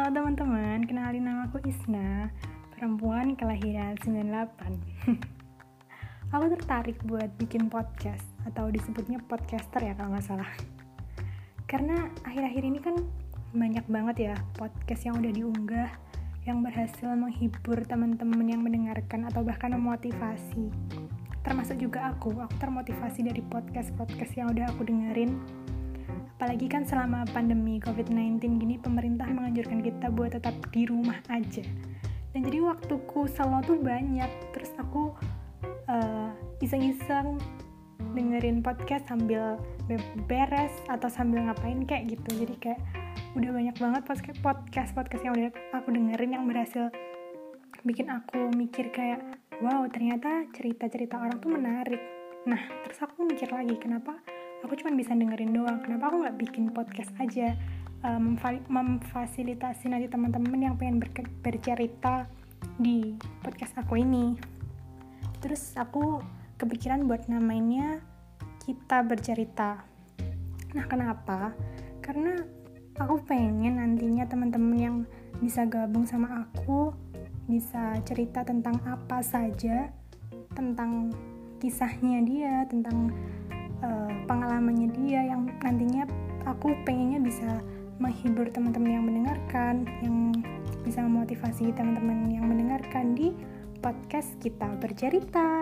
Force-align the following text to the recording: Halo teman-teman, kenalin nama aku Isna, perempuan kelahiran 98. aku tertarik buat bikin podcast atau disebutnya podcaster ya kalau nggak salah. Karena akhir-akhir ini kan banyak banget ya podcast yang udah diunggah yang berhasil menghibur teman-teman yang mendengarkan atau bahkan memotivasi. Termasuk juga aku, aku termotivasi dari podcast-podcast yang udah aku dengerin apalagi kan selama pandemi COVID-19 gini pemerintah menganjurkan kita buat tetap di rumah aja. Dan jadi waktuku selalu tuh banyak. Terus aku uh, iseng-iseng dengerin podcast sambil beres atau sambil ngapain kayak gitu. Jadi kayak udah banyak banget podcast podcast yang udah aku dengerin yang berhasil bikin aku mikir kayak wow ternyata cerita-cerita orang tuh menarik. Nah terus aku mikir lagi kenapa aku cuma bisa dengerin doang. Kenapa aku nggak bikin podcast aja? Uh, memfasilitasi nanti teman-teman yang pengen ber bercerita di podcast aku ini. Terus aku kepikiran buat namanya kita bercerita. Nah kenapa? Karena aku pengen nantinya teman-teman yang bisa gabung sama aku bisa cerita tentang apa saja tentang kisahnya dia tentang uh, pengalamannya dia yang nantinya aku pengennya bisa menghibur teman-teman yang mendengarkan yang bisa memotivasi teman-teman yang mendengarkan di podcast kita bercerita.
Halo 0.00 0.16
teman-teman, 0.16 0.88
kenalin 0.88 1.28
nama 1.28 1.44
aku 1.44 1.60
Isna, 1.68 2.32
perempuan 2.72 3.36
kelahiran 3.36 4.00
98. 4.00 4.32
aku 6.32 6.44
tertarik 6.56 6.96
buat 7.04 7.28
bikin 7.36 7.68
podcast 7.68 8.24
atau 8.48 8.72
disebutnya 8.72 9.20
podcaster 9.28 9.84
ya 9.84 9.92
kalau 9.92 10.16
nggak 10.16 10.24
salah. 10.24 10.48
Karena 11.68 12.08
akhir-akhir 12.24 12.62
ini 12.64 12.80
kan 12.80 12.96
banyak 13.52 13.84
banget 13.92 14.32
ya 14.32 14.34
podcast 14.56 15.04
yang 15.04 15.20
udah 15.20 15.32
diunggah 15.36 15.92
yang 16.48 16.64
berhasil 16.64 17.12
menghibur 17.12 17.84
teman-teman 17.84 18.48
yang 18.48 18.64
mendengarkan 18.64 19.28
atau 19.28 19.44
bahkan 19.44 19.76
memotivasi. 19.76 20.72
Termasuk 21.44 21.76
juga 21.76 22.08
aku, 22.08 22.40
aku 22.40 22.56
termotivasi 22.56 23.20
dari 23.20 23.44
podcast-podcast 23.44 24.32
yang 24.32 24.48
udah 24.48 24.64
aku 24.64 24.80
dengerin 24.80 25.59
apalagi 26.40 26.72
kan 26.72 26.88
selama 26.88 27.28
pandemi 27.36 27.76
COVID-19 27.84 28.40
gini 28.40 28.80
pemerintah 28.80 29.28
menganjurkan 29.28 29.84
kita 29.84 30.08
buat 30.08 30.32
tetap 30.32 30.56
di 30.72 30.88
rumah 30.88 31.20
aja. 31.28 31.60
Dan 32.32 32.48
jadi 32.48 32.64
waktuku 32.64 33.28
selalu 33.28 33.60
tuh 33.68 33.76
banyak. 33.76 34.30
Terus 34.56 34.72
aku 34.80 35.12
uh, 35.92 36.32
iseng-iseng 36.64 37.36
dengerin 38.16 38.64
podcast 38.64 39.04
sambil 39.04 39.60
beres 40.24 40.72
atau 40.88 41.12
sambil 41.12 41.44
ngapain 41.44 41.84
kayak 41.84 42.08
gitu. 42.16 42.48
Jadi 42.48 42.56
kayak 42.56 42.80
udah 43.36 43.50
banyak 43.52 43.76
banget 43.76 44.02
podcast 44.40 44.96
podcast 44.96 45.20
yang 45.20 45.36
udah 45.36 45.52
aku 45.76 45.92
dengerin 45.92 46.40
yang 46.40 46.48
berhasil 46.48 46.88
bikin 47.84 48.08
aku 48.08 48.48
mikir 48.56 48.88
kayak 48.88 49.20
wow 49.60 49.84
ternyata 49.92 50.48
cerita-cerita 50.56 51.20
orang 51.20 51.36
tuh 51.36 51.52
menarik. 51.52 52.00
Nah 52.48 52.64
terus 52.88 52.96
aku 53.04 53.28
mikir 53.28 53.52
lagi 53.52 53.76
kenapa 53.76 54.16
aku 54.64 54.72
cuma 54.80 54.92
bisa 54.96 55.16
dengerin 55.16 55.56
doang. 55.56 55.80
Kenapa 55.84 56.12
aku 56.12 56.24
nggak 56.24 56.38
bikin 56.40 56.72
podcast 56.72 57.12
aja? 57.20 57.56
Uh, 58.00 58.16
memfasilitasi 58.72 59.92
nanti 59.92 60.08
teman-teman 60.08 60.56
yang 60.56 60.74
pengen 60.80 61.04
ber 61.04 61.12
bercerita 61.44 62.24
di 62.80 63.16
podcast 63.44 63.76
aku 63.76 64.00
ini. 64.00 64.40
Terus 65.44 65.76
aku 65.76 66.20
kepikiran 66.56 67.04
buat 67.04 67.28
namanya 67.28 68.00
kita 68.64 69.04
bercerita. 69.04 69.84
Nah 70.72 70.84
kenapa? 70.88 71.52
Karena 72.00 72.40
aku 72.96 73.20
pengen 73.24 73.80
nantinya 73.80 74.24
teman-teman 74.28 74.76
yang 74.80 74.96
bisa 75.40 75.64
gabung 75.64 76.04
sama 76.04 76.44
aku 76.44 76.92
bisa 77.48 77.98
cerita 78.06 78.44
tentang 78.44 78.78
apa 78.86 79.24
saja 79.24 79.90
tentang 80.54 81.10
kisahnya 81.60 82.22
dia 82.24 82.54
tentang 82.68 83.12
uh, 83.84 84.12
pengalamannya 84.28 84.88
dia 84.94 85.20
yang 85.34 85.48
nantinya 85.60 86.04
aku 86.48 86.72
pengennya 86.88 87.20
bisa 87.20 87.60
menghibur 88.00 88.48
teman-teman 88.48 88.90
yang 88.96 89.04
mendengarkan 89.04 89.84
yang 90.00 90.32
bisa 90.80 91.04
memotivasi 91.04 91.72
teman-teman 91.76 92.32
yang 92.32 92.48
mendengarkan 92.48 93.12
di 93.12 93.36
podcast 93.80 94.32
kita 94.40 94.68
bercerita. 94.80 95.60